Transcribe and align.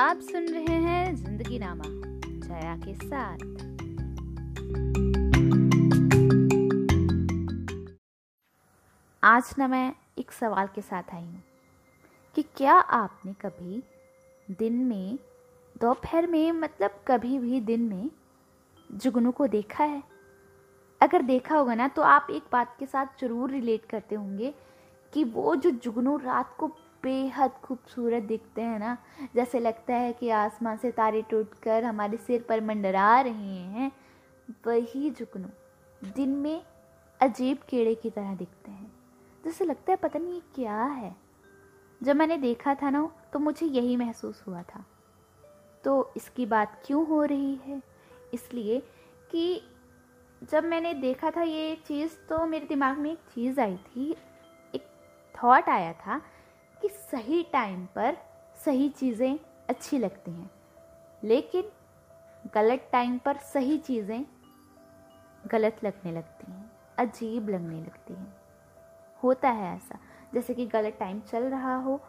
आप 0.00 0.20
सुन 0.20 0.46
रहे 0.48 0.74
हैं 0.74 1.16
ज़िंदगी 1.16 1.58
नामा 1.58 1.84
जया 2.46 2.76
के 2.76 2.94
साथ। 2.94 3.38
आज 9.24 9.54
ना 9.58 9.68
मैं 9.68 9.94
एक 10.18 10.32
सवाल 10.32 10.66
के 10.66 10.80
साथ 10.80 11.14
आई 11.14 11.22
हूँ 11.22 11.42
कि 12.34 12.42
क्या 12.42 12.74
आपने 12.74 13.32
कभी 13.32 13.82
दिन 14.58 14.72
में, 14.72 15.18
दोपहर 15.80 16.26
में 16.26 16.52
मतलब 16.52 17.00
कभी 17.08 17.38
भी 17.38 17.60
दिन 17.60 17.80
में 17.80 18.10
जुगनू 18.92 19.30
को 19.32 19.46
देखा 19.46 19.84
है? 19.84 20.02
अगर 21.02 21.22
देखा 21.22 21.56
होगा 21.56 21.74
ना 21.74 21.88
तो 21.88 22.02
आप 22.02 22.26
एक 22.30 22.42
बात 22.52 22.76
के 22.78 22.86
साथ 22.86 23.06
ज़रूर 23.20 23.50
रिलेट 23.50 23.84
करते 23.84 24.14
होंगे 24.14 24.54
कि 25.12 25.24
वो 25.24 25.56
जो 25.56 25.70
जुगनू 25.70 26.16
रात 26.16 26.56
को 26.58 26.76
बेहद 27.02 27.50
खूबसूरत 27.62 28.22
दिखते 28.22 28.62
हैं 28.62 28.78
ना। 28.78 28.96
जैसे 29.34 29.60
लगता 29.60 29.94
है 29.94 30.12
कि 30.12 30.28
आसमान 30.30 30.76
से 30.76 30.90
तारे 30.90 31.22
टूटकर 31.22 31.84
हमारे 31.84 32.16
सिर 32.16 32.44
पर 32.48 32.60
मंडरा 32.60 33.20
रहे 33.20 33.56
हैं। 33.66 33.90
वही 34.66 35.10
जुगनू, 35.10 35.48
दिन 36.14 36.28
में 36.28 36.62
अजीब 37.20 37.58
कीड़े 37.68 37.94
की 37.94 38.10
तरह 38.10 38.34
दिखते 38.34 38.70
हैं। 38.70 38.92
जैसे 39.44 39.64
लगता 39.64 39.92
है 39.92 39.96
पता 39.96 40.18
नहीं 40.18 40.34
ये 40.34 40.42
क्या 40.54 40.82
है। 40.82 41.14
जब 42.00 42.16
मैंने 42.16 42.36
देखा 42.36 42.74
था 42.74 42.90
ना 42.90 43.10
तो 43.32 43.38
मुझे 43.38 43.66
यही 43.66 43.96
महसूस 43.96 44.42
हुआ 44.48 44.62
था। 44.64 44.84
तो 45.84 46.12
इसकी 46.16 46.46
बात 46.46 46.82
क्यों 46.86 47.06
हो 47.06 47.22
रही 47.24 47.54
है? 47.56 47.82
इसलिए 48.34 48.80
कि 49.30 49.62
जब 50.42 50.64
मैंने 50.64 50.92
देखा 50.94 51.30
था 51.30 51.42
ये 51.42 51.74
चीज़ 51.86 52.12
तो 52.28 52.44
मेरे 52.46 52.66
दिमाग 52.66 52.98
में 52.98 53.10
एक 53.12 53.18
चीज़ 53.34 53.60
आई 53.60 53.76
थी। 53.76 54.10
एक 54.74 54.86
थॉट 55.34 55.68
आया 55.68 55.92
था 55.94 56.20
सही 57.12 57.42
टाइम 57.42 57.86
पर 57.86 58.16
सही 58.64 58.88
चीज़ें 58.88 59.38
अच्छी 59.68 59.98
लगती 59.98 60.30
हैं। 60.30 60.50
लेकिन 61.24 61.70
गलत 62.54 62.88
टाइम 62.92 63.18
पर 63.18 63.36
सही 63.36 63.78
चीज़ें 63.78 64.24
गलत 65.50 65.80
लगने 65.84 66.12
लगती 66.12 66.52
हैं, 66.52 66.70
अजीब 66.98 67.48
लगने 67.48 67.80
लगती 67.80 68.14
हैं। 68.14 68.34
होता 69.22 69.50
है 69.50 69.76
ऐसा, 69.76 69.98
जैसे 70.34 70.54
कि 70.54 70.66
गलत 70.66 70.96
टाइम 71.00 71.20
चल 71.20 71.42
रहा 71.42 71.76
हो 71.76 72.00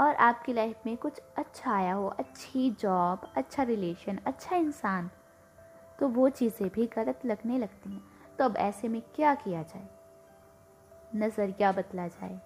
और 0.00 0.14
आपकी 0.14 0.52
लाइफ 0.52 0.86
में 0.86 0.96
कुछ 0.96 1.20
अच्छा 1.38 1.72
आया 1.72 1.94
हो, 1.94 2.08
अच्छी 2.08 2.70
जॉब 2.70 3.32
अच्छा 3.36 3.62
रिलेशन 3.62 4.18
अच्छा 4.26 4.56
इंसान 4.56 5.10
तो 5.98 6.08
वो 6.08 6.28
चीज़ें 6.28 6.68
भी 6.68 6.86
गलत 6.86 7.26
लगने 7.26 7.58
लगती 7.58 7.90
हैं। 7.90 8.02
तो 8.38 8.44
अब 8.44 8.56
ऐसे 8.56 8.88
में 8.88 9.00
क्या 9.14 9.34
किया 9.34 9.62
जाए? 9.62 9.88
नज़रिया 11.16 11.72
बदला 11.72 12.08
जाए। 12.08 12.40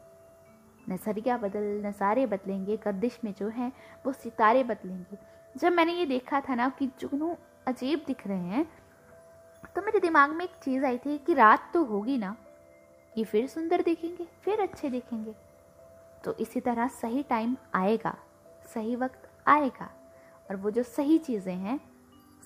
नज़रिया 0.86 1.36
बदल 1.38 1.82
नज़ारे 1.84 2.26
बदलेंगे, 2.26 2.76
गर्दिश 2.76 3.18
में 3.24 3.32
जो 3.38 3.48
हैं, 3.48 3.72
वो 4.06 4.12
सितारे 4.12 4.64
बदलेंगे। 4.64 5.18
जब 5.54 5.72
मैंने 5.72 5.92
ये 5.92 6.06
देखा 6.06 6.40
था 6.40 6.54
ना 6.54 6.68
कि 6.68 6.86
जुगनू 7.00 7.36
अजीब 7.68 8.04
दिख 8.06 8.26
रहे 8.26 8.38
हैं 8.38 8.66
तो 9.74 9.82
मेरे 9.82 10.00
दिमाग 10.00 10.30
में 10.30 10.44
एक 10.44 10.54
चीज़ 10.62 10.84
आई 10.84 10.98
थी 10.98 11.16
कि 11.18 11.34
रात 11.34 11.70
तो 11.74 11.84
होगी 11.84 12.16
ना, 12.18 12.34
ये 13.12 13.24
फिर 13.24 13.46
सुंदर 13.46 13.82
दिखेंगे, 13.82 14.26
फिर 14.42 14.60
अच्छे 14.60 14.88
दिखेंगे। 14.90 15.34
तो 16.24 16.34
इसी 16.34 16.60
तरह 16.60 16.88
सही 16.90 17.22
टाइम 17.22 17.56
आएगा, 17.74 18.14
सही 18.74 18.96
वक्त 18.96 19.28
आएगा, 19.46 19.88
और 20.48 20.56
वो 20.56 20.70
जो 20.70 20.82
सही 20.82 21.18
चीज़ें 21.20 21.54
हैं, 21.54 21.78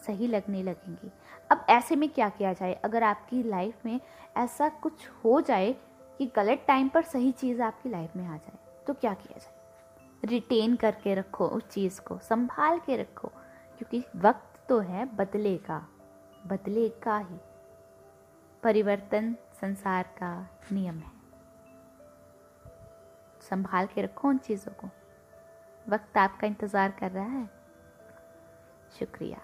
सही 0.07 0.27
लगने 0.27 0.63
लगेंगी। 0.63 1.11
अब 1.51 1.67
ऐसे 1.71 1.97
में 1.97 2.09
क्या 2.09 2.29
किया 2.29 2.53
जाए? 2.53 2.73
अगर 2.75 3.03
आपकी 3.03 3.43
लाइफ 3.43 3.87
में 3.87 4.01
ऐसा 4.37 4.69
कुछ 4.69 5.09
हो 5.25 5.41
जाए 5.41 5.75
कि 6.19 6.27
गलत 6.27 6.65
टाइम 6.67 6.89
पर 6.89 7.03
सही 7.03 7.33
चीज़ 7.33 7.63
आपकी 7.63 7.89
लाइफ 7.89 8.17
में 8.17 8.27
आ 8.27 8.37
जाए 8.37 8.59
तो 8.87 8.95
क्या 8.95 9.15
किया 9.15 9.39
जाए? 9.39 9.55
रिटेन 10.25 10.77
करके 10.77 11.15
रखो 11.15 11.47
उस 11.47 11.69
चीज़ 11.69 12.01
को, 12.01 12.19
संभाल 12.19 12.79
के 12.79 12.97
रखो, 12.97 13.29
क्योंकि 13.79 14.05
वक्त 14.19 14.69
तो 14.69 14.79
है 14.79 15.05
बदलेगा 15.17 15.87
बदलेगा 16.47 17.19
ही। 17.19 17.39
परिवर्तन 18.63 19.37
संसार 19.61 20.03
का 20.19 20.49
नियम 20.73 20.99
है। 20.99 21.13
संभाल 23.41 23.87
के 23.87 24.03
रखो 24.03 24.29
उन 24.29 24.39
चीज़ों 24.39 24.73
को। 24.73 24.89
वक्त 25.89 26.17
आपका 26.19 26.47
इंतज़ार 26.47 26.91
कर 26.91 27.11
रहा 27.11 27.25
है। 27.25 27.47
शुक्रिया। 28.99 29.39